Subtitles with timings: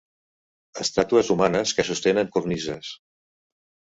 [0.83, 2.89] Estàtues humanes que sostenen cornises.